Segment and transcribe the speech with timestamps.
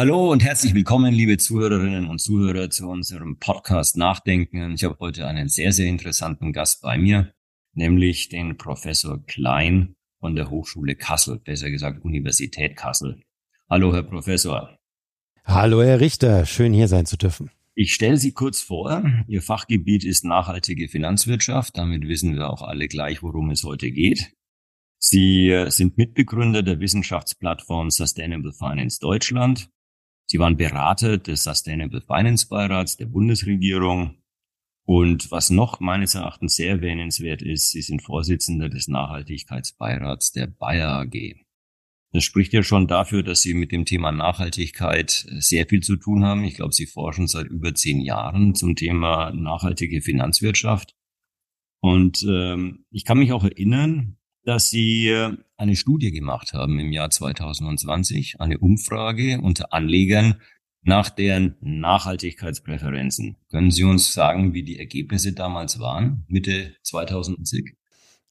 [0.00, 4.72] Hallo und herzlich willkommen, liebe Zuhörerinnen und Zuhörer, zu unserem Podcast Nachdenken.
[4.72, 7.34] Ich habe heute einen sehr, sehr interessanten Gast bei mir,
[7.74, 13.20] nämlich den Professor Klein von der Hochschule Kassel, besser gesagt Universität Kassel.
[13.68, 14.78] Hallo, Herr Professor.
[15.44, 16.46] Hallo, Herr Richter.
[16.46, 17.50] Schön hier sein zu dürfen.
[17.74, 19.04] Ich stelle Sie kurz vor.
[19.28, 21.76] Ihr Fachgebiet ist nachhaltige Finanzwirtschaft.
[21.76, 24.32] Damit wissen wir auch alle gleich, worum es heute geht.
[24.98, 29.68] Sie äh, sind Mitbegründer der Wissenschaftsplattform Sustainable Finance Deutschland.
[30.30, 34.22] Sie waren Berater des Sustainable Finance Beirats der Bundesregierung.
[34.84, 41.00] Und was noch meines Erachtens sehr erwähnenswert ist, Sie sind Vorsitzender des Nachhaltigkeitsbeirats der Bayer
[41.00, 41.34] AG.
[42.12, 46.24] Das spricht ja schon dafür, dass Sie mit dem Thema Nachhaltigkeit sehr viel zu tun
[46.24, 46.44] haben.
[46.44, 50.94] Ich glaube, Sie forschen seit über zehn Jahren zum Thema nachhaltige Finanzwirtschaft.
[51.80, 56.90] Und ähm, ich kann mich auch erinnern, dass Sie äh, eine Studie gemacht haben im
[56.90, 60.40] Jahr 2020, eine Umfrage unter Anlegern
[60.82, 63.36] nach deren Nachhaltigkeitspräferenzen.
[63.50, 67.74] Können Sie uns sagen, wie die Ergebnisse damals waren, Mitte 2020?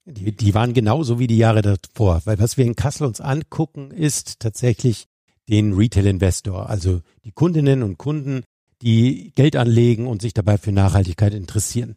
[0.05, 3.91] Die, die waren genauso wie die Jahre davor, weil was wir in Kassel uns angucken,
[3.91, 5.05] ist tatsächlich
[5.47, 8.41] den Retail-Investor, also die Kundinnen und Kunden,
[8.81, 11.95] die Geld anlegen und sich dabei für Nachhaltigkeit interessieren.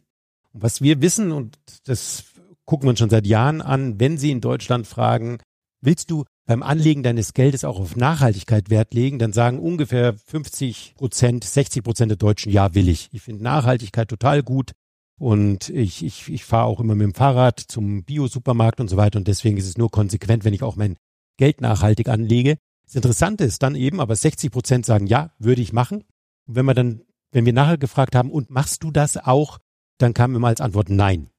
[0.51, 2.32] Und was wir wissen, und das
[2.65, 5.39] gucken wir uns schon seit Jahren an, wenn Sie in Deutschland fragen,
[5.81, 10.95] willst du beim Anlegen deines Geldes auch auf Nachhaltigkeit Wert legen, dann sagen ungefähr 50
[10.97, 13.09] Prozent, 60 Prozent der Deutschen, ja, will ich.
[13.11, 14.71] Ich finde Nachhaltigkeit total gut.
[15.19, 19.19] Und ich, ich, ich fahre auch immer mit dem Fahrrad zum Bio-Supermarkt und so weiter.
[19.19, 20.97] Und deswegen ist es nur konsequent, wenn ich auch mein
[21.37, 22.57] Geld nachhaltig anlege.
[22.85, 26.03] Das Interessante ist dann eben, aber 60 Prozent sagen, ja, würde ich machen.
[26.45, 29.59] Und wenn wir dann, wenn wir nachher gefragt haben, und machst du das auch,
[29.97, 31.29] dann kam immer als Antwort nein.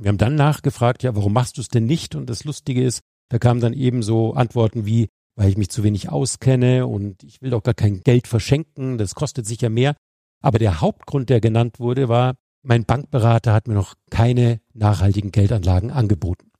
[0.00, 2.14] Wir haben dann nachgefragt, ja, warum machst du es denn nicht?
[2.14, 3.00] Und das Lustige ist,
[3.30, 7.40] da kamen dann eben so Antworten wie, weil ich mich zu wenig auskenne und ich
[7.42, 9.96] will doch gar kein Geld verschenken, das kostet sicher mehr.
[10.40, 15.90] Aber der Hauptgrund, der genannt wurde, war, mein Bankberater hat mir noch keine nachhaltigen Geldanlagen
[15.90, 16.50] angeboten.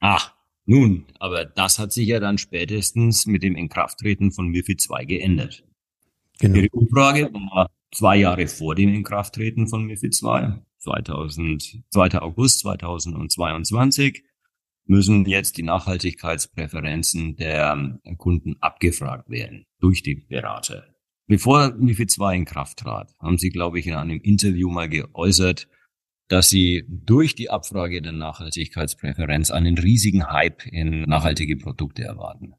[0.00, 0.34] Ach,
[0.66, 5.64] nun, aber das hat sich ja dann spätestens mit dem Inkrafttreten von MIFID II geändert.
[6.38, 6.56] Genau.
[6.56, 12.20] Ihre Umfrage war zwei Jahre vor dem Inkrafttreten von MIFID II, 2000, 2.
[12.20, 14.22] August 2022,
[14.86, 20.84] müssen jetzt die Nachhaltigkeitspräferenzen der Kunden abgefragt werden durch die Berater.
[21.26, 25.68] Bevor MIFID 2 in Kraft trat, haben Sie, glaube ich, in einem Interview mal geäußert,
[26.28, 32.54] dass Sie durch die Abfrage der Nachhaltigkeitspräferenz einen riesigen Hype in nachhaltige Produkte erwarten.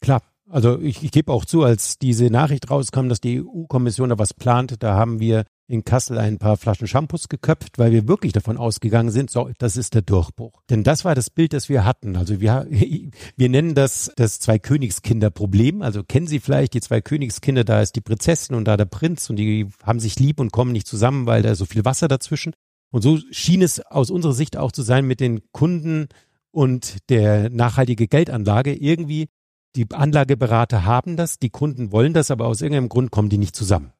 [0.00, 0.22] Klar.
[0.48, 4.34] Also ich, ich gebe auch zu, als diese Nachricht rauskam, dass die EU-Kommission da was
[4.34, 8.56] plant, da haben wir in Kassel ein paar Flaschen Shampoos geköpft, weil wir wirklich davon
[8.58, 10.62] ausgegangen sind, so, das ist der Durchbruch.
[10.68, 12.16] Denn das war das Bild, das wir hatten.
[12.16, 12.66] Also wir,
[13.36, 15.82] wir nennen das das Zwei-Königskinder-Problem.
[15.82, 19.30] Also kennen Sie vielleicht die zwei Königskinder, da ist die Prinzessin und da der Prinz
[19.30, 22.52] und die haben sich lieb und kommen nicht zusammen, weil da so viel Wasser dazwischen.
[22.90, 26.08] Und so schien es aus unserer Sicht auch zu sein mit den Kunden
[26.50, 28.74] und der nachhaltige Geldanlage.
[28.74, 29.28] Irgendwie,
[29.74, 33.56] die Anlageberater haben das, die Kunden wollen das, aber aus irgendeinem Grund kommen die nicht
[33.56, 33.92] zusammen.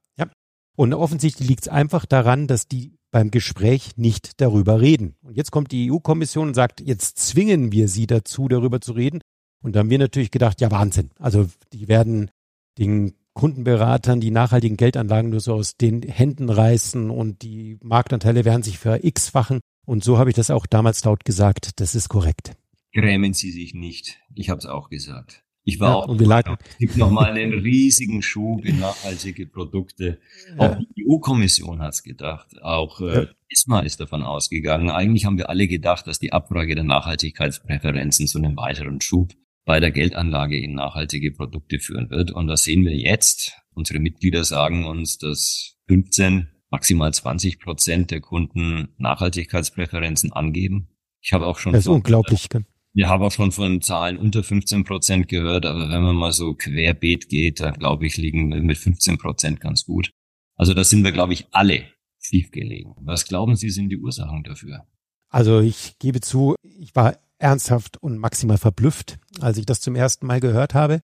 [0.77, 5.17] Und offensichtlich liegt es einfach daran, dass die beim Gespräch nicht darüber reden.
[5.23, 9.21] Und jetzt kommt die EU-Kommission und sagt, jetzt zwingen wir sie dazu, darüber zu reden.
[9.63, 11.11] Und da haben wir natürlich gedacht, ja Wahnsinn.
[11.19, 12.31] Also die werden
[12.79, 18.63] den Kundenberatern die nachhaltigen Geldanlagen nur so aus den Händen reißen und die Marktanteile werden
[18.63, 19.61] sich für x-fachen.
[19.87, 21.81] Und so habe ich das auch damals laut gesagt.
[21.81, 22.53] Das ist korrekt.
[22.93, 24.21] Grämen Sie sich nicht.
[24.35, 25.43] Ich habe es auch gesagt.
[25.65, 26.57] Ich war ja, auch, und wir leiten.
[26.69, 30.19] es gibt nochmal einen riesigen Schub in nachhaltige Produkte.
[30.59, 32.61] Auch die EU-Kommission hat es gedacht.
[32.63, 34.91] Auch äh, ISMA ist davon ausgegangen.
[34.91, 39.33] Eigentlich haben wir alle gedacht, dass die Abfrage der Nachhaltigkeitspräferenzen zu einem weiteren Schub
[39.65, 42.33] bei der Geldanlage in nachhaltige Produkte führen wird.
[42.33, 43.53] Und das sehen wir jetzt.
[43.75, 50.89] Unsere Mitglieder sagen uns, dass 15, maximal 20 Prozent der Kunden Nachhaltigkeitspräferenzen angeben.
[51.21, 51.73] Ich habe auch schon.
[51.73, 52.49] Das ist unglaublich.
[52.95, 56.55] Wir haben auch schon von Zahlen unter 15 Prozent gehört, aber wenn man mal so
[56.55, 60.11] querbeet geht, da glaube ich, liegen wir mit 15 Prozent ganz gut.
[60.57, 61.87] Also da sind wir, glaube ich, alle
[62.19, 62.95] schief gelegen.
[63.01, 64.87] Was glauben Sie, sind die Ursachen dafür?
[65.31, 70.27] Also ich gebe zu, ich war ernsthaft und maximal verblüfft, als ich das zum ersten
[70.27, 71.01] Mal gehört habe.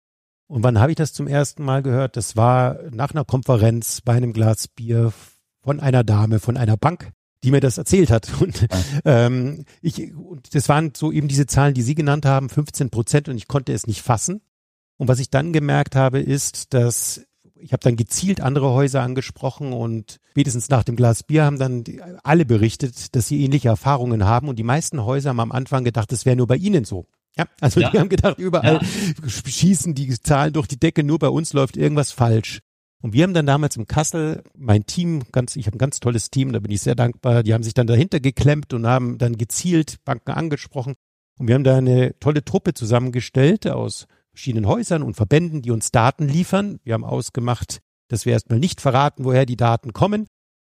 [0.47, 2.17] Und wann habe ich das zum ersten Mal gehört?
[2.17, 5.13] Das war nach einer Konferenz bei einem Glas Bier
[5.63, 7.13] von einer Dame von einer Bank,
[7.45, 8.29] die mir das erzählt hat.
[8.41, 8.67] Und
[9.05, 13.29] ähm, ich, und das waren so eben diese Zahlen, die Sie genannt haben, 15 Prozent,
[13.29, 14.41] und ich konnte es nicht fassen.
[14.97, 17.23] Und was ich dann gemerkt habe, ist, dass
[17.57, 21.83] ich habe dann gezielt andere Häuser angesprochen und spätestens nach dem Glas Bier haben dann
[22.23, 24.49] alle berichtet, dass sie ähnliche Erfahrungen haben.
[24.49, 27.07] Und die meisten Häuser haben am Anfang gedacht, das wäre nur bei ihnen so.
[27.37, 27.91] Ja, also ja.
[27.91, 29.29] die haben gedacht, überall ja.
[29.29, 32.61] schießen die Zahlen durch die Decke, nur bei uns läuft irgendwas falsch.
[33.05, 36.31] Und wir haben dann damals im Kassel, mein Team, ganz, ich habe ein ganz tolles
[36.31, 39.37] Team, da bin ich sehr dankbar, die haben sich dann dahinter geklemmt und haben dann
[39.37, 40.95] gezielt Banken angesprochen.
[41.39, 45.91] Und wir haben da eine tolle Truppe zusammengestellt aus verschiedenen Häusern und Verbänden, die uns
[45.91, 46.81] Daten liefern.
[46.83, 50.27] Wir haben ausgemacht, dass wir erstmal nicht verraten, woher die Daten kommen.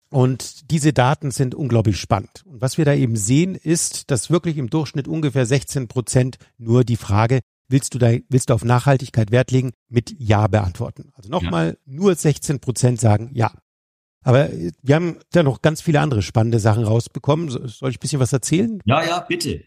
[0.10, 2.42] Und diese Daten sind unglaublich spannend.
[2.48, 6.84] Und was wir da eben sehen, ist, dass wirklich im Durchschnitt ungefähr 16 Prozent nur
[6.84, 7.42] die Frage,
[7.74, 11.12] willst du da, willst du auf Nachhaltigkeit Wert legen, mit Ja beantworten.
[11.16, 11.94] Also nochmal, ja.
[11.94, 13.52] nur 16 Prozent sagen Ja.
[14.26, 14.50] Aber
[14.82, 17.50] wir haben da noch ganz viele andere spannende Sachen rausbekommen.
[17.50, 18.80] Soll ich ein bisschen was erzählen?
[18.86, 19.66] Ja, ja, bitte.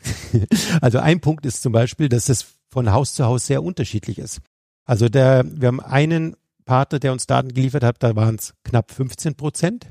[0.80, 4.40] also ein Punkt ist zum Beispiel, dass es von Haus zu Haus sehr unterschiedlich ist.
[4.86, 8.90] Also der, wir haben einen Partner, der uns Daten geliefert hat, da waren es knapp
[8.90, 9.90] 15 Prozent.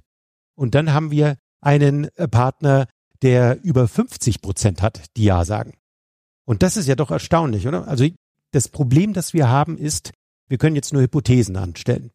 [0.56, 2.88] Und dann haben wir einen äh, Partner,
[3.22, 5.74] der über 50 Prozent hat, die Ja sagen.
[6.50, 7.88] Und das ist ja doch erstaunlich, oder?
[7.88, 8.08] Also
[8.50, 10.14] das Problem, das wir haben, ist,
[10.48, 12.10] wir können jetzt nur Hypothesen anstellen.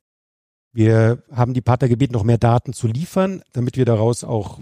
[0.73, 4.59] Wir haben die Partner gebeten, noch mehr Daten zu liefern, damit wir daraus auch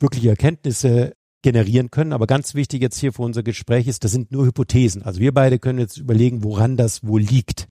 [0.00, 2.12] wirkliche Erkenntnisse generieren können.
[2.12, 5.04] Aber ganz wichtig jetzt hier für unser Gespräch ist, das sind nur Hypothesen.
[5.04, 7.68] Also wir beide können jetzt überlegen, woran das wohl liegt.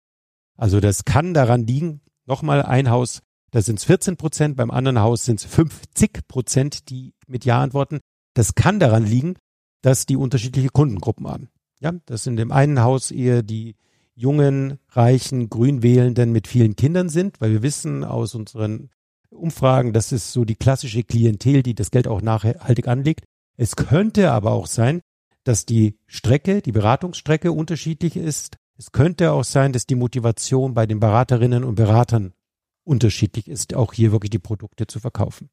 [0.55, 3.19] Also das kann daran liegen, nochmal ein Haus,
[3.51, 7.61] da sind es 14 Prozent, beim anderen Haus sind es 50 Prozent, die mit Ja
[7.61, 7.99] antworten.
[8.35, 9.35] Das kann daran liegen,
[9.81, 11.49] dass die unterschiedliche Kundengruppen haben.
[11.79, 13.75] Ja, das in dem einen Haus eher die
[14.15, 18.89] jungen, reichen, grünwählenden mit vielen Kindern sind, weil wir wissen aus unseren
[19.29, 23.23] Umfragen, das ist so die klassische Klientel, die das Geld auch nachhaltig anlegt.
[23.55, 25.01] Es könnte aber auch sein,
[25.45, 30.85] dass die Strecke, die Beratungsstrecke unterschiedlich ist, es könnte auch sein, dass die Motivation bei
[30.85, 32.33] den Beraterinnen und Beratern
[32.83, 35.49] unterschiedlich ist, auch hier wirklich die Produkte zu verkaufen.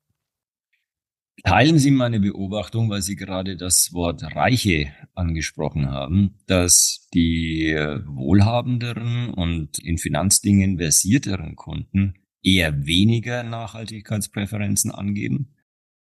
[1.44, 7.74] Teilen Sie meine Beobachtung, weil Sie gerade das Wort Reiche angesprochen haben, dass die
[8.06, 15.52] wohlhabenderen und in Finanzdingen versierteren Kunden eher weniger Nachhaltigkeitspräferenzen angeben?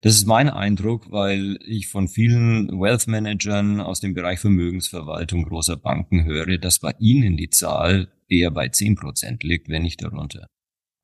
[0.02, 5.76] Das ist mein Eindruck, weil ich von vielen Wealth Managern aus dem Bereich Vermögensverwaltung großer
[5.76, 10.48] Banken höre, dass bei ihnen die Zahl eher bei 10 Prozent liegt, wenn nicht darunter.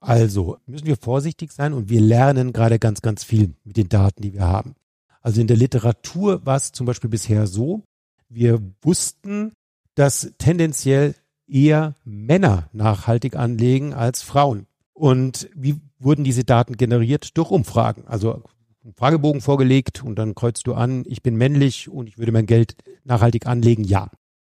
[0.01, 4.23] Also müssen wir vorsichtig sein und wir lernen gerade ganz, ganz viel mit den Daten,
[4.23, 4.75] die wir haben.
[5.21, 7.83] Also in der Literatur war es zum Beispiel bisher so,
[8.29, 9.53] wir wussten,
[9.95, 11.15] dass tendenziell
[11.49, 14.67] eher Männer nachhaltig anlegen als Frauen.
[14.93, 17.37] Und wie wurden diese Daten generiert?
[17.37, 18.07] Durch Umfragen.
[18.07, 18.43] Also
[18.85, 22.47] einen Fragebogen vorgelegt und dann kreuzt du an, ich bin männlich und ich würde mein
[22.47, 24.11] Geld nachhaltig anlegen, ja.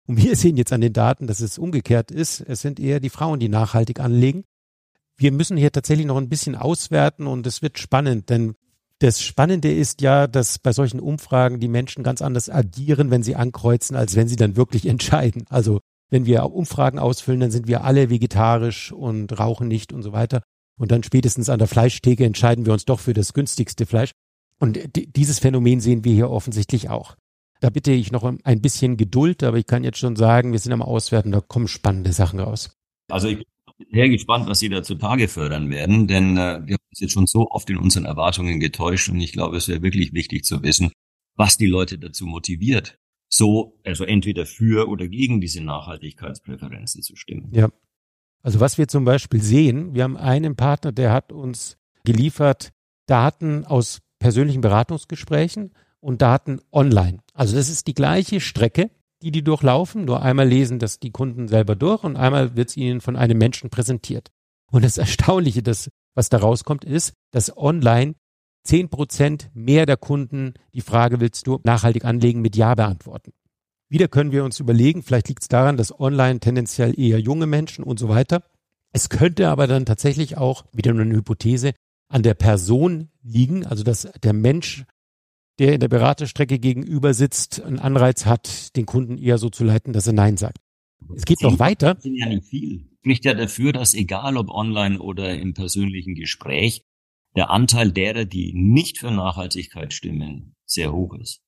[0.08, 2.42] Und wir sehen jetzt an den Daten, dass es umgekehrt ist.
[2.42, 4.44] Es sind eher die Frauen, die nachhaltig anlegen.
[5.22, 8.56] Wir müssen hier tatsächlich noch ein bisschen auswerten und es wird spannend, denn
[8.98, 13.36] das Spannende ist ja, dass bei solchen Umfragen die Menschen ganz anders agieren, wenn sie
[13.36, 15.46] ankreuzen, als wenn sie dann wirklich entscheiden.
[15.48, 15.80] Also
[16.10, 20.42] wenn wir Umfragen ausfüllen, dann sind wir alle vegetarisch und rauchen nicht und so weiter.
[20.80, 24.14] Und dann spätestens an der Fleischtheke entscheiden wir uns doch für das günstigste Fleisch.
[24.58, 24.80] Und
[25.16, 27.16] dieses Phänomen sehen wir hier offensichtlich auch.
[27.60, 30.74] Da bitte ich noch ein bisschen Geduld, aber ich kann jetzt schon sagen, wir sind
[30.74, 32.76] am Auswerten, da kommen spannende Sachen raus.
[33.08, 33.46] Also ich
[33.92, 37.28] sehr gespannt, was Sie da zutage fördern werden, denn äh, wir haben uns jetzt schon
[37.28, 40.92] so oft in unseren Erwartungen getäuscht und ich glaube, es wäre wirklich wichtig zu wissen,
[41.36, 42.98] was die Leute dazu motiviert,
[43.28, 47.50] so, also entweder für oder gegen diese Nachhaltigkeitspräferenzen zu stimmen.
[47.54, 47.70] Ja,
[48.42, 52.72] also was wir zum Beispiel sehen, wir haben einen Partner, der hat uns geliefert
[53.06, 57.20] Daten aus persönlichen Beratungsgesprächen und Daten online.
[57.34, 58.90] Also das ist die gleiche Strecke,
[59.22, 62.78] die die durchlaufen, nur einmal lesen das die Kunden selber durch und einmal wird es
[62.78, 64.30] ihnen von einem Menschen präsentiert.
[64.72, 68.16] Und das Erstaunliche, das, was da rauskommt, ist, dass online
[68.64, 73.32] zehn Prozent mehr der Kunden die Frage, willst du nachhaltig anlegen, mit Ja beantworten.
[73.90, 77.84] Wieder können wir uns überlegen, vielleicht liegt es daran, dass online tendenziell eher junge Menschen
[77.84, 78.44] und so weiter.
[78.94, 81.74] Es könnte aber dann tatsächlich auch, wieder nur eine Hypothese,
[82.08, 84.86] an der Person liegen, also dass der Mensch,
[85.60, 89.94] der in der Beraterstrecke gegenüber sitzt, einen Anreiz hat, den Kunden eher so zu leiten,
[89.94, 90.58] dass er Nein sagt.
[91.16, 91.96] Es geht noch weiter.
[91.96, 92.88] Das sind ja nicht viel.
[93.00, 96.84] Spricht ja dafür, dass egal ob online oder im persönlichen Gespräch,
[97.36, 101.42] der Anteil derer, die nicht für Nachhaltigkeit stimmen, sehr hoch ist.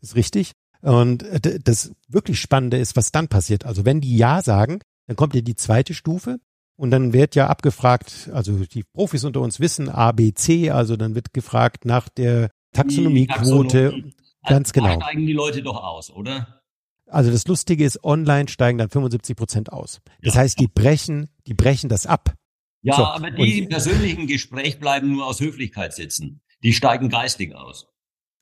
[0.00, 0.52] Ist richtig.
[0.80, 3.64] Und äh, das wirklich Spannende ist, was dann passiert.
[3.64, 6.38] Also wenn die Ja sagen, dann kommt ja die zweite Stufe
[6.76, 10.96] und dann wird ja abgefragt, also die Profis unter uns wissen A, B, C, also
[10.96, 13.90] dann wird gefragt nach der Taxonomiequote.
[13.90, 14.14] Taxonomie.
[14.46, 15.00] Ganz also, genau.
[15.00, 16.60] Steigen die Leute doch aus, oder?
[17.06, 20.00] Also das Lustige ist, online steigen dann 75 Prozent aus.
[20.22, 20.42] Das ja.
[20.42, 22.34] heißt, die brechen, die brechen das ab.
[22.82, 26.42] Ja, so, aber die im persönlichen Gespräch bleiben nur aus Höflichkeit sitzen.
[26.62, 27.86] Die steigen geistig aus.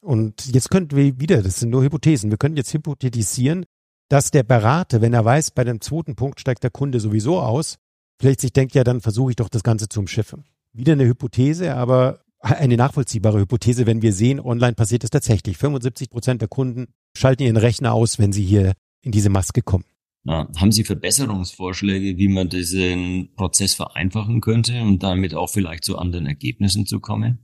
[0.00, 3.64] Und jetzt könnten wir wieder, das sind nur Hypothesen, wir können jetzt hypothetisieren,
[4.08, 7.78] dass der Berater, wenn er weiß, bei dem zweiten Punkt steigt der Kunde sowieso aus,
[8.20, 10.44] vielleicht sich denkt, ja, dann versuche ich doch das Ganze zu umschiffen.
[10.72, 15.56] Wieder eine Hypothese, aber eine nachvollziehbare Hypothese, wenn wir sehen, online passiert es tatsächlich.
[15.56, 18.72] 75 Prozent der Kunden schalten ihren Rechner aus, wenn sie hier
[19.02, 19.84] in diese Maske kommen.
[20.24, 25.98] Ja, haben Sie Verbesserungsvorschläge, wie man diesen Prozess vereinfachen könnte und damit auch vielleicht zu
[25.98, 27.38] anderen Ergebnissen zu kommen?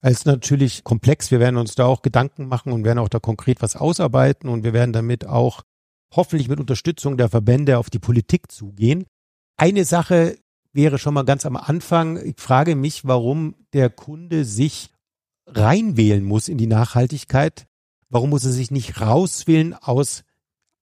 [0.00, 1.30] Es ist natürlich komplex.
[1.30, 4.64] Wir werden uns da auch Gedanken machen und werden auch da konkret was ausarbeiten und
[4.64, 5.62] wir werden damit auch
[6.14, 9.04] hoffentlich mit Unterstützung der Verbände auf die Politik zugehen.
[9.56, 10.36] Eine Sache
[10.74, 14.90] wäre schon mal ganz am Anfang, ich frage mich, warum der Kunde sich
[15.46, 17.66] reinwählen muss in die Nachhaltigkeit.
[18.08, 20.24] Warum muss er sich nicht rauswählen aus,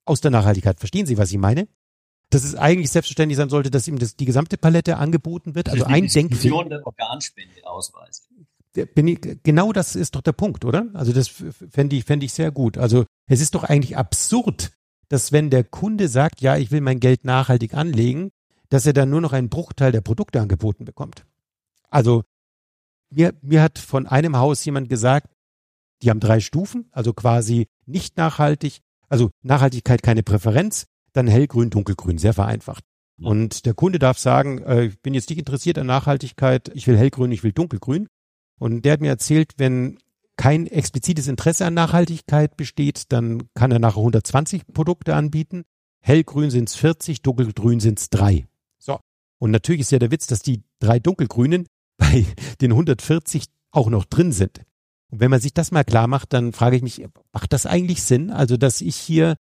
[0.05, 0.79] aus der Nachhaltigkeit?
[0.79, 1.69] Verstehen Sie, was ich meine?
[2.31, 5.69] Dass es eigentlich selbstverständlich sein sollte, dass ihm das, die gesamte Palette angeboten wird.
[5.69, 6.65] Also ein Denkfehler.
[6.65, 8.47] der Organspende ausweisen.
[8.75, 10.87] Ich, genau das ist doch der Punkt, oder?
[10.95, 12.79] Also das fände ich, fände ich sehr gut.
[12.79, 14.73] Also es ist doch eigentlich absurd,
[15.09, 18.31] dass wenn der Kunde sagt, ja, ich will mein Geld nachhaltig anlegen,
[18.73, 21.27] dass er dann nur noch einen Bruchteil der Produkte angeboten bekommt.
[21.91, 22.25] Also
[23.11, 25.29] mir, mir hat von einem Haus jemand gesagt,
[26.01, 32.17] die haben drei Stufen, also quasi nicht nachhaltig, also Nachhaltigkeit keine Präferenz, dann hellgrün, dunkelgrün,
[32.17, 32.83] sehr vereinfacht.
[33.21, 36.97] Und der Kunde darf sagen, äh, ich bin jetzt nicht interessiert an Nachhaltigkeit, ich will
[36.97, 38.09] hellgrün, ich will dunkelgrün.
[38.59, 39.99] Und der hat mir erzählt, wenn
[40.39, 45.65] kein explizites Interesse an Nachhaltigkeit besteht, dann kann er nachher 120 Produkte anbieten.
[46.01, 48.47] Hellgrün sind es 40, dunkelgrün sind es drei.
[48.83, 48.99] So.
[49.39, 52.27] Und natürlich ist ja der Witz, dass die drei dunkelgrünen bei
[52.61, 54.63] den 140 auch noch drin sind.
[55.11, 58.03] Und wenn man sich das mal klar macht, dann frage ich mich, macht das eigentlich
[58.03, 58.31] Sinn?
[58.31, 59.37] Also, dass ich hier,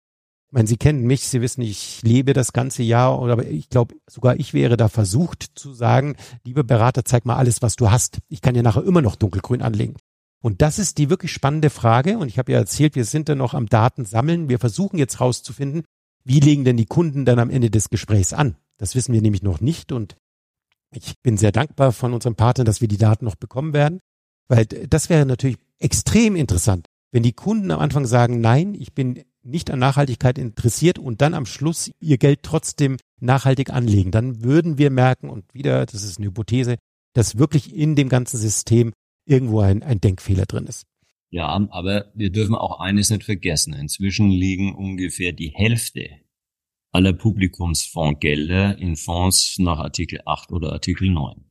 [0.49, 3.97] ich meine, Sie kennen mich, Sie wissen, ich lebe das ganze Jahr, aber ich glaube,
[4.09, 8.19] sogar ich wäre da versucht zu sagen, lieber Berater, zeig mal alles, was du hast.
[8.28, 9.97] Ich kann ja nachher immer noch dunkelgrün anlegen.
[10.43, 12.19] Und das ist die wirklich spannende Frage.
[12.19, 14.49] Und ich habe ja erzählt, wir sind da noch am Daten sammeln.
[14.49, 15.83] Wir versuchen jetzt rauszufinden,
[16.25, 18.57] wie legen denn die Kunden dann am Ende des Gesprächs an?
[18.78, 20.16] Das wissen wir nämlich noch nicht und
[20.92, 24.00] ich bin sehr dankbar von unserem Partner, dass wir die Daten noch bekommen werden,
[24.49, 29.25] weil das wäre natürlich extrem interessant, wenn die Kunden am Anfang sagen, nein, ich bin
[29.42, 34.78] nicht an Nachhaltigkeit interessiert und dann am Schluss ihr Geld trotzdem nachhaltig anlegen, dann würden
[34.78, 36.76] wir merken, und wieder, das ist eine Hypothese,
[37.14, 38.92] dass wirklich in dem ganzen System
[39.25, 40.85] irgendwo ein, ein Denkfehler drin ist.
[41.30, 43.73] Ja, aber wir dürfen auch eines nicht vergessen.
[43.73, 46.09] Inzwischen liegen ungefähr die Hälfte
[46.97, 51.45] aller Publikumsfondsgelder in Fonds nach Artikel 8 oder Artikel 9.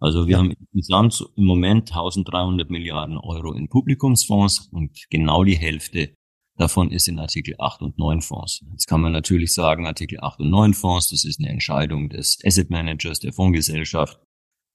[0.00, 0.38] Also wir ja.
[0.38, 6.12] haben insgesamt im Moment 1300 Milliarden Euro in Publikumsfonds und genau die Hälfte
[6.56, 8.64] davon ist in Artikel 8 und 9 Fonds.
[8.72, 12.40] Jetzt kann man natürlich sagen, Artikel 8 und 9 Fonds, das ist eine Entscheidung des
[12.44, 14.18] Asset Managers, der Fondsgesellschaft.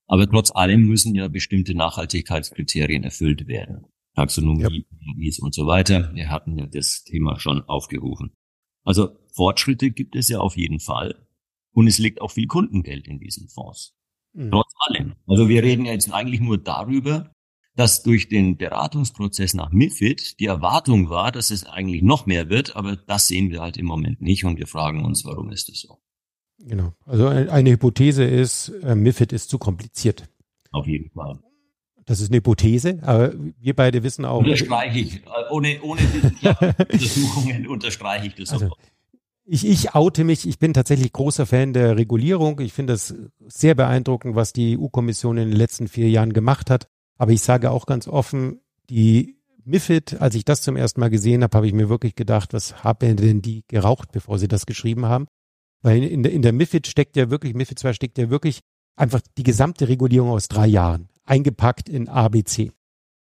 [0.07, 3.85] Aber trotz allem müssen ja bestimmte Nachhaltigkeitskriterien erfüllt werden.
[4.15, 4.85] Taxonomie,
[5.17, 5.43] ja.
[5.43, 6.15] und so weiter.
[6.15, 8.31] Wir hatten ja das Thema schon aufgerufen.
[8.85, 11.15] Also Fortschritte gibt es ja auf jeden Fall.
[11.73, 13.93] Und es liegt auch viel Kundengeld in diesen Fonds.
[14.33, 14.51] Mhm.
[14.51, 15.15] Trotz allem.
[15.27, 17.31] Also wir reden ja jetzt eigentlich nur darüber,
[17.75, 22.75] dass durch den Beratungsprozess nach MIFID die Erwartung war, dass es eigentlich noch mehr wird,
[22.77, 25.81] aber das sehen wir halt im Moment nicht und wir fragen uns, warum ist das
[25.81, 25.99] so?
[26.59, 26.93] Genau.
[27.05, 30.29] Also eine Hypothese ist, äh, MIFID ist zu kompliziert.
[30.71, 31.39] Auf jeden Fall.
[32.05, 34.39] Das ist eine Hypothese, aber wir beide wissen auch.
[34.39, 35.21] Unterstreiche ich.
[35.49, 36.01] Ohne, ohne
[36.79, 38.69] Untersuchungen unterstreiche ich das also.
[39.47, 42.59] Ich, ich oute mich, ich bin tatsächlich großer Fan der Regulierung.
[42.59, 43.13] Ich finde es
[43.47, 46.87] sehr beeindruckend, was die EU-Kommission in den letzten vier Jahren gemacht hat.
[47.17, 48.59] Aber ich sage auch ganz offen,
[48.89, 52.53] die MIFID, als ich das zum ersten Mal gesehen habe, habe ich mir wirklich gedacht,
[52.53, 55.27] was haben denn die geraucht, bevor sie das geschrieben haben?
[55.81, 58.61] Weil in der, in der MIFID steckt ja wirklich, MIFID 2 steckt ja wirklich
[58.95, 62.71] einfach die gesamte Regulierung aus drei Jahren, eingepackt in ABC.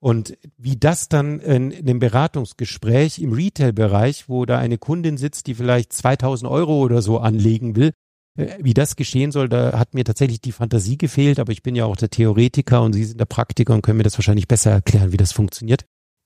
[0.00, 5.46] Und wie das dann in, in dem Beratungsgespräch im Retail-Bereich, wo da eine Kundin sitzt,
[5.46, 7.92] die vielleicht 2000 Euro oder so anlegen will,
[8.36, 11.76] äh, wie das geschehen soll, da hat mir tatsächlich die Fantasie gefehlt, aber ich bin
[11.76, 14.72] ja auch der Theoretiker und Sie sind der Praktiker und können mir das wahrscheinlich besser
[14.72, 15.84] erklären, wie das funktioniert.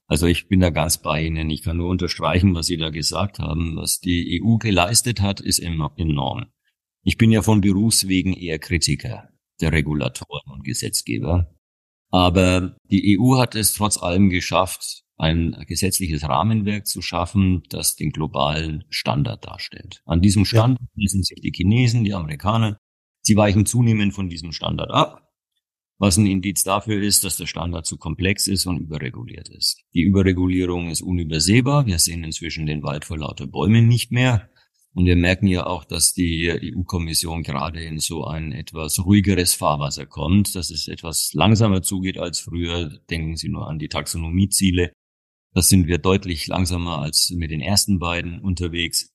[0.08, 1.50] Also ich bin da ganz bei Ihnen.
[1.50, 3.76] Ich kann nur unterstreichen, was Sie da gesagt haben.
[3.76, 6.46] Was die EU geleistet hat, ist enorm.
[7.02, 9.28] Ich bin ja von Berufswegen eher Kritiker
[9.60, 11.55] der Regulatoren und Gesetzgeber.
[12.10, 18.10] Aber die EU hat es trotz allem geschafft, ein gesetzliches Rahmenwerk zu schaffen, das den
[18.10, 20.02] globalen Standard darstellt.
[20.04, 22.78] An diesem Standard messen sich die Chinesen, die Amerikaner.
[23.22, 25.26] Sie weichen zunehmend von diesem Standard ab
[25.98, 29.82] was ein Indiz dafür ist, dass der Standard zu komplex ist und überreguliert ist.
[29.94, 31.86] Die Überregulierung ist unübersehbar.
[31.86, 34.50] Wir sehen inzwischen den Wald vor lauter Bäumen nicht mehr.
[34.96, 40.06] Und wir merken ja auch, dass die EU-Kommission gerade in so ein etwas ruhigeres Fahrwasser
[40.06, 42.88] kommt, dass es etwas langsamer zugeht als früher.
[43.10, 44.92] Denken Sie nur an die Taxonomieziele.
[45.52, 49.12] Das sind wir deutlich langsamer als mit den ersten beiden unterwegs.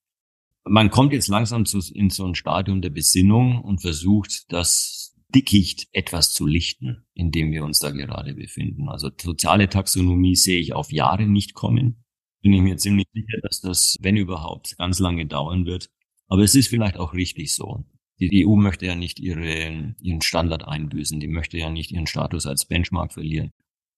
[0.65, 5.87] Man kommt jetzt langsam zu, in so ein Stadium der Besinnung und versucht, das Dickicht
[5.93, 8.87] etwas zu lichten, in dem wir uns da gerade befinden.
[8.87, 12.00] Also soziale Taxonomie sehe ich auf Jahre nicht kommen.
[12.41, 15.89] Bin ich mir ziemlich sicher, dass das, wenn überhaupt, ganz lange dauern wird.
[16.27, 17.85] Aber es ist vielleicht auch richtig so.
[18.19, 21.19] Die EU möchte ja nicht ihre, ihren Standard einbüßen.
[21.19, 23.51] Die möchte ja nicht ihren Status als Benchmark verlieren.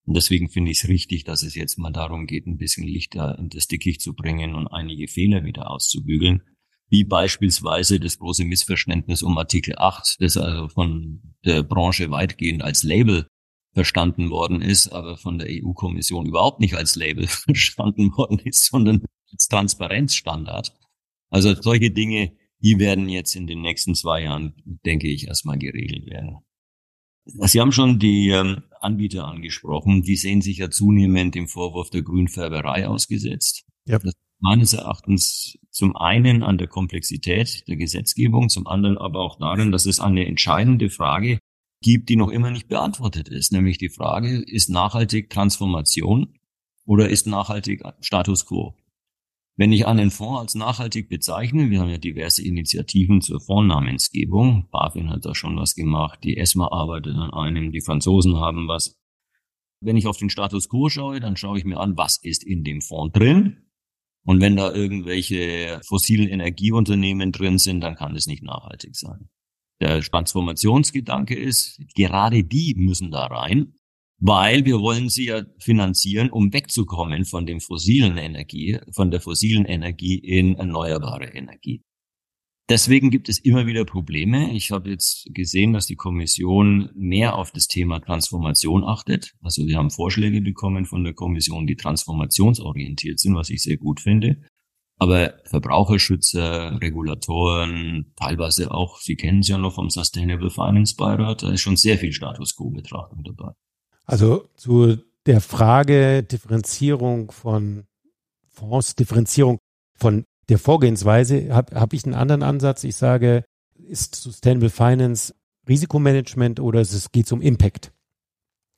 [0.05, 3.37] Und deswegen finde ich es richtig, dass es jetzt mal darum geht, ein bisschen Lichter
[3.39, 6.41] in das Dickicht zu bringen und einige Fehler wieder auszubügeln.
[6.89, 12.83] Wie beispielsweise das große Missverständnis um Artikel 8, das also von der Branche weitgehend als
[12.83, 13.27] Label
[13.73, 19.03] verstanden worden ist, aber von der EU-Kommission überhaupt nicht als Label verstanden worden ist, sondern
[19.31, 20.73] als Transparenzstandard.
[21.29, 24.53] Also solche Dinge, die werden jetzt in den nächsten zwei Jahren,
[24.85, 26.37] denke ich, erstmal geregelt werden.
[27.25, 30.03] Sie haben schon die ähm, Anbieter angesprochen.
[30.03, 33.65] Die sehen sich ja zunehmend dem Vorwurf der Grünfärberei ausgesetzt.
[33.85, 33.97] Ja.
[33.97, 34.13] Das
[34.43, 39.85] meines Erachtens zum einen an der Komplexität der Gesetzgebung, zum anderen aber auch darin, dass
[39.85, 41.39] es eine entscheidende Frage
[41.83, 46.39] gibt, die noch immer nicht beantwortet ist, nämlich die Frage, ist nachhaltig Transformation
[46.85, 48.75] oder ist nachhaltig Status quo?
[49.55, 55.11] Wenn ich einen Fonds als nachhaltig bezeichne, wir haben ja diverse Initiativen zur Fondsnamensgebung, BaFin
[55.11, 58.99] hat da schon was gemacht, die ESMA arbeitet an einem, die Franzosen haben was.
[59.79, 62.63] Wenn ich auf den Status quo schaue, dann schaue ich mir an, was ist in
[62.63, 63.69] dem Fonds drin.
[64.25, 69.29] Und wenn da irgendwelche fossilen Energieunternehmen drin sind, dann kann es nicht nachhaltig sein.
[69.81, 73.73] Der Transformationsgedanke ist, gerade die müssen da rein
[74.25, 79.65] weil wir wollen sie ja finanzieren, um wegzukommen von dem fossilen Energie, von der fossilen
[79.65, 81.81] Energie in erneuerbare Energie.
[82.69, 84.53] Deswegen gibt es immer wieder Probleme.
[84.53, 89.33] Ich habe jetzt gesehen, dass die Kommission mehr auf das Thema Transformation achtet.
[89.41, 93.99] Also wir haben Vorschläge bekommen von der Kommission, die transformationsorientiert sind, was ich sehr gut
[93.99, 94.41] finde.
[95.03, 101.51] Aber Verbraucherschützer, Regulatoren, teilweise auch, Sie kennen es ja noch vom Sustainable Finance Beirat, da
[101.51, 103.51] ist schon sehr viel Status Quo-Betrachtung dabei.
[104.05, 107.83] Also zu der Frage Differenzierung von
[108.47, 109.59] Fonds, Differenzierung
[109.93, 112.85] von der Vorgehensweise habe hab ich einen anderen Ansatz.
[112.85, 113.43] Ich sage,
[113.75, 115.35] ist Sustainable Finance
[115.67, 117.91] Risikomanagement oder es geht um Impact?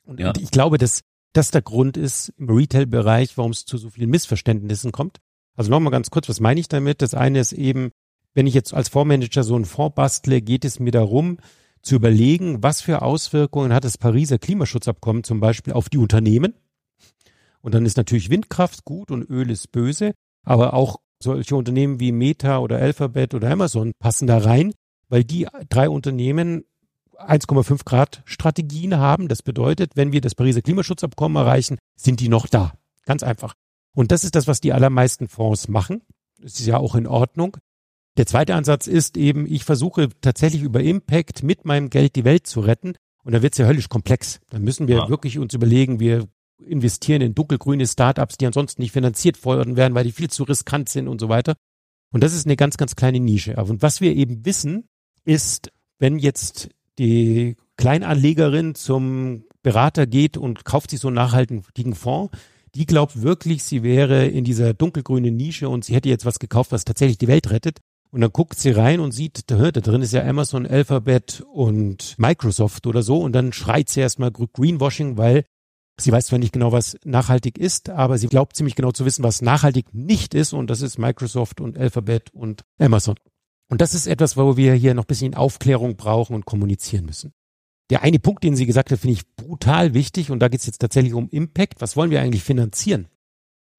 [0.06, 0.34] Und ja.
[0.40, 1.02] ich glaube, dass
[1.34, 5.20] das der Grund ist im Retail-Bereich, warum es zu so vielen Missverständnissen kommt.
[5.56, 7.02] Also nochmal ganz kurz, was meine ich damit?
[7.02, 7.92] Das eine ist eben,
[8.34, 11.38] wenn ich jetzt als Fondsmanager so einen Fonds bastle, geht es mir darum,
[11.82, 16.56] zu überlegen, was für Auswirkungen hat das Pariser Klimaschutzabkommen zum Beispiel auf die Unternehmen.
[17.62, 20.14] Und dann ist natürlich Windkraft gut und Öl ist böse,
[20.44, 24.74] aber auch solche Unternehmen wie Meta oder Alphabet oder Amazon passen da rein,
[25.10, 26.66] weil die drei Unternehmen
[27.18, 29.28] 1,5 Grad Strategien haben.
[29.28, 32.74] Das bedeutet, wenn wir das Pariser Klimaschutzabkommen erreichen, sind die noch da.
[33.06, 33.54] Ganz einfach.
[33.96, 36.02] Und das ist das, was die allermeisten Fonds machen.
[36.40, 37.58] Das ist ja auch in Ordnung.
[38.18, 42.46] Der zweite Ansatz ist eben, ich versuche tatsächlich über Impact mit meinem Geld die Welt
[42.46, 42.94] zu retten.
[43.24, 44.40] Und da wird es ja höllisch komplex.
[44.50, 45.10] Da müssen wir ja.
[45.10, 46.28] wirklich uns überlegen, wir
[46.64, 50.90] investieren in dunkelgrüne Startups, die ansonsten nicht finanziert worden werden, weil die viel zu riskant
[50.90, 51.56] sind und so weiter.
[52.12, 53.56] Und das ist eine ganz, ganz kleine Nische.
[53.56, 54.88] Und was wir eben wissen,
[55.26, 62.38] ist, wenn jetzt die Kleinanlegerin zum Berater geht und kauft sich so einen nachhaltigen Fonds,
[62.76, 66.72] die glaubt wirklich, sie wäre in dieser dunkelgrünen Nische und sie hätte jetzt was gekauft,
[66.72, 67.80] was tatsächlich die Welt rettet.
[68.12, 72.86] Und dann guckt sie rein und sieht, da, drin ist ja Amazon, Alphabet und Microsoft
[72.88, 73.20] oder so.
[73.20, 75.46] Und dann schreit sie erstmal Greenwashing, weil
[76.00, 79.24] sie weiß zwar nicht genau, was nachhaltig ist, aber sie glaubt ziemlich genau zu wissen,
[79.24, 80.54] was nachhaltig nicht ist.
[80.54, 83.16] Und das ist Microsoft und Alphabet und Amazon.
[83.70, 87.34] Und das ist etwas, wo wir hier noch ein bisschen Aufklärung brauchen und kommunizieren müssen.
[87.90, 90.32] Der eine Punkt, den sie gesagt hat, finde ich brutal wichtig.
[90.32, 91.82] Und da geht es jetzt tatsächlich um Impact.
[91.82, 93.08] Was wollen wir eigentlich finanzieren?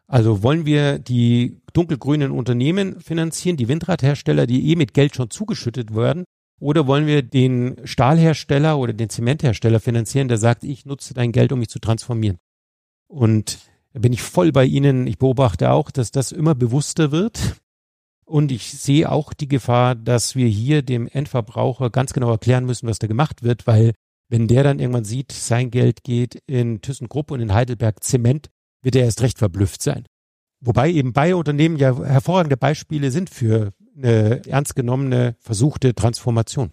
[0.06, 5.94] Also wollen wir die dunkelgrünen Unternehmen finanzieren, die Windradhersteller, die eh mit Geld schon zugeschüttet
[5.94, 6.24] werden?
[6.60, 11.52] Oder wollen wir den Stahlhersteller oder den Zementhersteller finanzieren, der sagt, ich nutze dein Geld,
[11.52, 12.38] um mich zu transformieren?
[13.08, 13.58] Und
[13.92, 15.06] da bin ich voll bei Ihnen.
[15.06, 17.56] Ich beobachte auch, dass das immer bewusster wird.
[18.28, 22.88] Und ich sehe auch die Gefahr, dass wir hier dem Endverbraucher ganz genau erklären müssen,
[22.88, 23.92] was da gemacht wird, weil
[24.28, 28.50] wenn der dann irgendwann sieht, sein Geld geht in ThyssenKrupp und in Heidelberg Zement,
[28.82, 30.06] wird er erst recht verblüfft sein.
[30.60, 36.72] Wobei eben beide Unternehmen ja hervorragende Beispiele sind für eine ernst genommene, versuchte Transformation.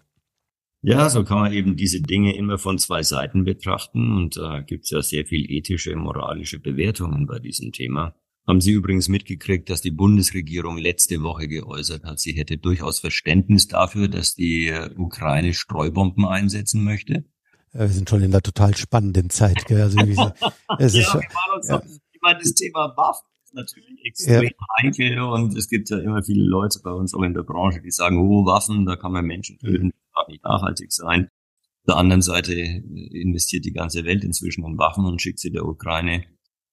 [0.82, 4.86] Ja, so kann man eben diese Dinge immer von zwei Seiten betrachten und da gibt
[4.86, 8.16] es ja sehr viel ethische, moralische Bewertungen bei diesem Thema.
[8.46, 13.68] Haben Sie übrigens mitgekriegt, dass die Bundesregierung letzte Woche geäußert hat, sie hätte durchaus Verständnis
[13.68, 17.24] dafür, dass die äh, Ukraine Streubomben einsetzen möchte?
[17.72, 19.66] Wir sind schon in einer total spannenden Zeit.
[19.66, 19.82] Gell?
[19.82, 21.82] Also, es ja, ist, wir waren uns ja
[22.24, 24.50] meine, das Thema Waffen ist natürlich extrem ja.
[24.82, 27.92] heikel und es gibt ja immer viele Leute bei uns auch in der Branche, die
[27.92, 31.26] sagen, oh, Waffen, da kann man Menschen töten, das darf nicht nachhaltig sein.
[31.82, 35.66] Auf der anderen Seite investiert die ganze Welt inzwischen in Waffen und schickt sie der
[35.66, 36.24] Ukraine.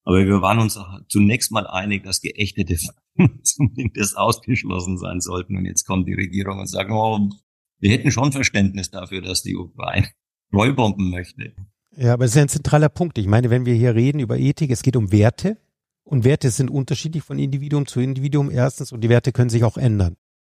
[0.04, 2.76] Aber wir waren uns zunächst mal einig, dass geächtete
[3.42, 5.56] zumindest ausgeschlossen sein sollten.
[5.56, 7.28] Und jetzt kommt die Regierung und sagt, oh,
[7.78, 10.08] wir hätten schon Verständnis dafür, dass die Ukraine
[10.52, 11.54] Rollbomben möchte.
[11.96, 13.18] Ja, aber es ist ein zentraler Punkt.
[13.18, 15.58] Ich meine, wenn wir hier reden über Ethik, es geht um Werte.
[16.04, 19.76] Und Werte sind unterschiedlich von Individuum zu Individuum erstens und die Werte können sich auch
[19.76, 20.16] ändern.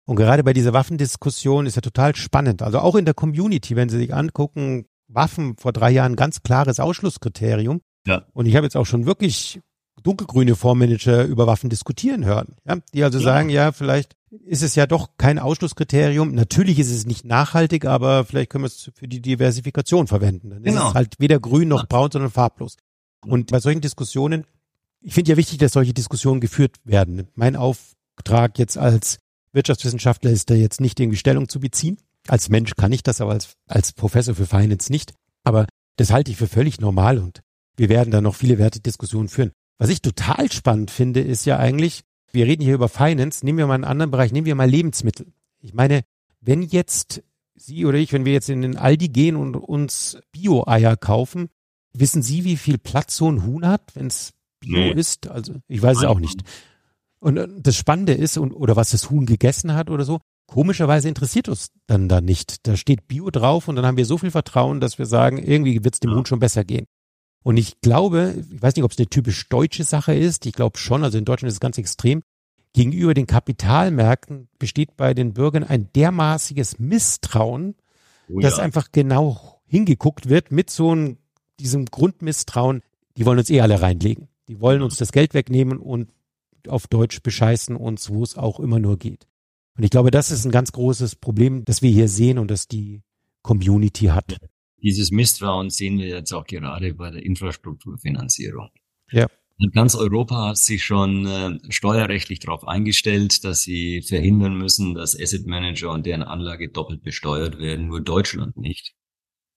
[0.07, 2.63] Und gerade bei dieser Waffendiskussion ist ja total spannend.
[2.63, 6.79] Also auch in der Community, wenn Sie sich angucken, Waffen vor drei Jahren ganz klares
[6.79, 7.81] Ausschlusskriterium.
[8.07, 8.27] Ja.
[8.33, 9.61] Und ich habe jetzt auch schon wirklich
[10.03, 12.57] dunkelgrüne Fondsmanager über Waffen diskutieren hören.
[12.67, 13.25] Ja, die also ja.
[13.25, 16.35] sagen, ja, vielleicht ist es ja doch kein Ausschlusskriterium.
[16.35, 20.51] Natürlich ist es nicht nachhaltig, aber vielleicht können wir es für die Diversifikation verwenden.
[20.51, 20.83] Dann genau.
[20.85, 22.77] ist es halt weder grün noch braun, sondern farblos.
[23.27, 24.45] Und bei solchen Diskussionen,
[25.01, 27.29] ich finde ja wichtig, dass solche Diskussionen geführt werden.
[27.35, 29.19] Mein Auftrag jetzt als
[29.53, 31.99] Wirtschaftswissenschaftler ist da jetzt nicht irgendwie Stellung zu beziehen.
[32.29, 35.13] Als Mensch kann ich das, aber als, als Professor für Finance nicht.
[35.43, 37.41] Aber das halte ich für völlig normal und
[37.81, 39.53] wir werden da noch viele Wertediskussionen führen.
[39.79, 43.67] Was ich total spannend finde, ist ja eigentlich, wir reden hier über Finance, nehmen wir
[43.67, 45.33] mal einen anderen Bereich, nehmen wir mal Lebensmittel.
[45.61, 46.03] Ich meine,
[46.43, 47.23] wenn jetzt
[47.55, 51.49] Sie oder ich, wenn wir jetzt in den Aldi gehen und uns Bio-Eier kaufen,
[51.95, 54.93] wissen Sie, wie viel Platz so ein Huhn hat, wenn es Bio nee.
[54.93, 55.29] ist?
[55.29, 56.43] Also ich weiß es auch nicht.
[57.19, 61.09] Und äh, das Spannende ist, und, oder was das Huhn gegessen hat oder so, komischerweise
[61.09, 62.67] interessiert uns dann da nicht.
[62.67, 65.83] Da steht Bio drauf und dann haben wir so viel Vertrauen, dass wir sagen, irgendwie
[65.83, 66.17] wird es dem ja.
[66.19, 66.85] Huhn schon besser gehen.
[67.43, 70.79] Und ich glaube, ich weiß nicht, ob es eine typisch deutsche Sache ist, ich glaube
[70.79, 72.23] schon, also in Deutschland ist es ganz extrem,
[72.73, 77.75] gegenüber den Kapitalmärkten besteht bei den Bürgern ein dermaßiges Misstrauen,
[78.29, 78.49] oh ja.
[78.49, 81.17] dass einfach genau hingeguckt wird mit so einem,
[81.59, 82.83] diesem Grundmisstrauen,
[83.17, 84.29] die wollen uns eh alle reinlegen.
[84.49, 86.11] Die wollen uns das Geld wegnehmen und
[86.69, 89.27] auf Deutsch bescheißen uns, wo es auch immer nur geht.
[89.77, 92.69] Und ich glaube, das ist ein ganz großes Problem, das wir hier sehen und das
[92.69, 93.03] die
[93.43, 94.37] Community hat.
[94.83, 98.71] Dieses Misstrauen sehen wir jetzt auch gerade bei der Infrastrukturfinanzierung.
[99.11, 99.27] Ja.
[99.75, 105.47] Ganz Europa hat sich schon äh, steuerrechtlich darauf eingestellt, dass sie verhindern müssen, dass Asset
[105.47, 108.95] Manager und deren Anlage doppelt besteuert werden, nur Deutschland nicht.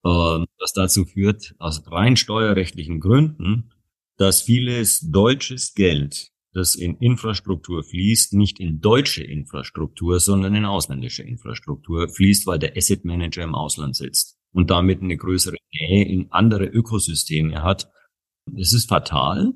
[0.05, 3.71] Ähm, was dazu führt, aus rein steuerrechtlichen Gründen,
[4.17, 11.23] dass vieles deutsches Geld, das in Infrastruktur fließt, nicht in deutsche Infrastruktur, sondern in ausländische
[11.23, 16.31] Infrastruktur fließt, weil der Asset Manager im Ausland sitzt und damit eine größere Nähe in
[16.31, 17.91] andere Ökosysteme hat.
[18.45, 19.53] Das ist fatal.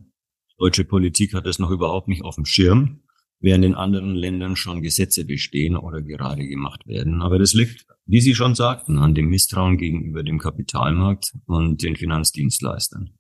[0.58, 3.04] Deutsche Politik hat das noch überhaupt nicht auf dem Schirm,
[3.40, 7.22] während in anderen Ländern schon Gesetze bestehen oder gerade gemacht werden.
[7.22, 11.96] Aber das liegt, wie Sie schon sagten, an dem Misstrauen gegenüber dem Kapitalmarkt und den
[11.96, 13.14] Finanzdienstleistern.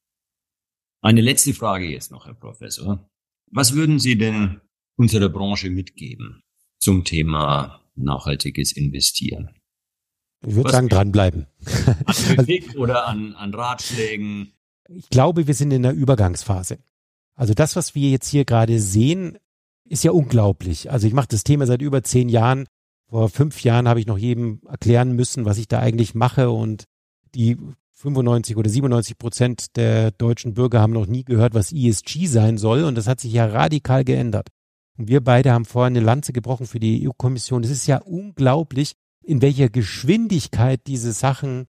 [1.01, 3.07] Eine letzte Frage jetzt noch, Herr Professor.
[3.51, 4.61] Was würden Sie denn
[4.95, 6.41] unserer Branche mitgeben
[6.79, 9.56] zum Thema nachhaltiges Investieren?
[10.45, 11.47] Ich würde sagen, dranbleiben.
[11.85, 11.95] An
[12.35, 14.53] Kritik oder an, an Ratschlägen?
[14.89, 16.79] Ich glaube, wir sind in der Übergangsphase.
[17.35, 19.37] Also das, was wir jetzt hier gerade sehen,
[19.85, 20.91] ist ja unglaublich.
[20.91, 22.65] Also ich mache das Thema seit über zehn Jahren.
[23.09, 26.49] Vor fünf Jahren habe ich noch jedem erklären müssen, was ich da eigentlich mache.
[26.49, 26.85] Und
[27.35, 27.57] die
[27.93, 32.83] 95 oder 97 Prozent der deutschen Bürger haben noch nie gehört, was ESG sein soll.
[32.83, 34.49] Und das hat sich ja radikal geändert.
[34.97, 37.63] Und wir beide haben vorher eine Lanze gebrochen für die EU-Kommission.
[37.63, 38.93] Es ist ja unglaublich,
[39.27, 41.65] in welcher Geschwindigkeit diese Sachen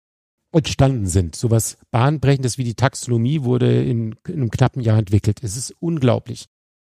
[0.52, 1.36] entstanden sind.
[1.36, 5.39] Sowas bahnbrechendes wie die Taxonomie wurde in, in einem knappen Jahr entwickelt.
[5.43, 6.46] Es ist unglaublich.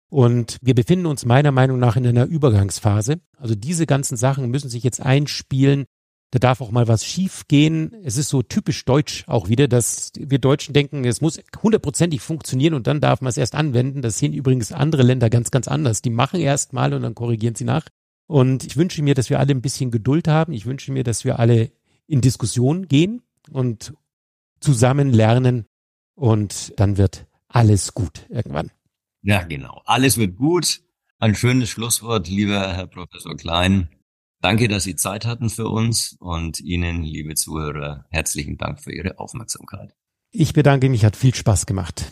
[0.10, 3.21] Und wir befinden uns meiner Meinung nach in einer Übergangsphase.
[3.38, 5.86] Also diese ganzen Sachen müssen sich jetzt einspielen.
[6.32, 7.93] Da darf auch mal was schief gehen.
[8.04, 12.74] Es ist so typisch deutsch auch wieder, dass wir Deutschen denken, es muss hundertprozentig funktionieren
[12.74, 14.02] und dann darf man es erst anwenden.
[14.02, 16.02] Das sehen übrigens andere Länder ganz, ganz anders.
[16.02, 17.86] Die machen erst mal und dann korrigieren sie nach.
[18.31, 20.53] Und ich wünsche mir, dass wir alle ein bisschen Geduld haben.
[20.53, 21.69] Ich wünsche mir, dass wir alle
[22.07, 23.93] in Diskussion gehen und
[24.61, 25.65] zusammen lernen
[26.15, 28.71] und dann wird alles gut irgendwann.
[29.21, 29.81] Ja, genau.
[29.83, 30.81] Alles wird gut.
[31.19, 33.89] Ein schönes Schlusswort, lieber Herr Professor Klein.
[34.39, 39.19] Danke, dass Sie Zeit hatten für uns und Ihnen, liebe Zuhörer, herzlichen Dank für Ihre
[39.19, 39.93] Aufmerksamkeit.
[40.31, 42.09] Ich bedanke mich, hat viel Spaß gemacht.